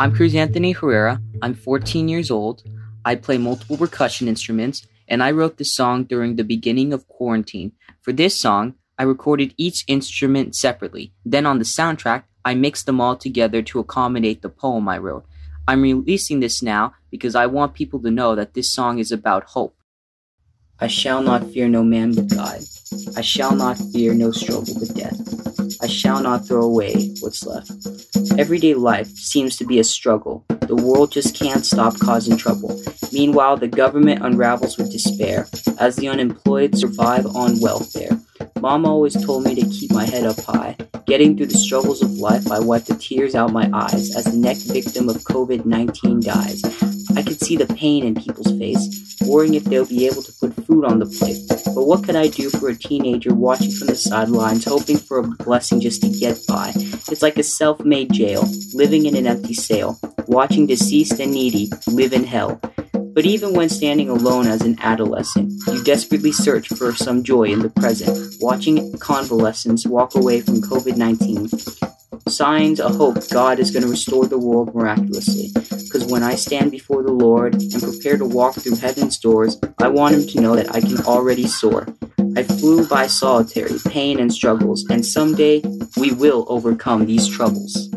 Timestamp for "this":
5.56-5.74, 8.12-8.38, 16.38-16.62, 18.54-18.72